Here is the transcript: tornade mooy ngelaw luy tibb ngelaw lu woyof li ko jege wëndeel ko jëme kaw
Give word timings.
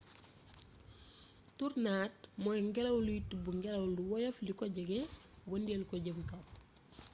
tornade 1.57 2.21
mooy 2.43 2.59
ngelaw 2.69 2.97
luy 3.05 3.19
tibb 3.29 3.45
ngelaw 3.57 3.83
lu 3.95 4.01
woyof 4.11 4.37
li 4.45 4.53
ko 4.59 4.65
jege 4.75 4.99
wëndeel 5.49 5.81
ko 5.89 5.95
jëme 6.05 6.23
kaw 6.31 6.43